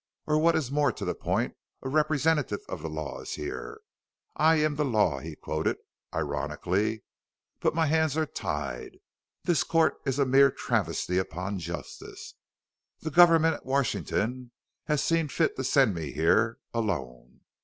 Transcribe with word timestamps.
Or 0.25 0.39
what 0.39 0.55
is 0.55 0.71
more 0.71 0.91
to 0.93 1.05
the 1.05 1.13
point, 1.13 1.55
a 1.83 1.87
representative 1.87 2.61
of 2.67 2.81
the 2.81 2.89
Law 2.89 3.21
is 3.21 3.33
here. 3.33 3.81
'I 4.35 4.55
am 4.55 4.75
the 4.75 4.83
Law,'" 4.83 5.19
he 5.19 5.35
quoted, 5.35 5.77
ironically. 6.11 7.03
"But 7.59 7.75
my 7.75 7.85
hands 7.85 8.17
are 8.17 8.25
tied; 8.25 8.97
this 9.43 9.63
court 9.63 10.01
is 10.03 10.17
a 10.17 10.25
mere 10.25 10.49
travesty 10.49 11.19
upon 11.19 11.59
justice. 11.59 12.33
The 13.01 13.11
government 13.11 13.53
at 13.57 13.65
Washington 13.67 14.49
has 14.85 15.03
seen 15.03 15.27
fit 15.27 15.55
to 15.57 15.63
send 15.63 15.93
me 15.93 16.11
here 16.13 16.57
alone. 16.73 17.41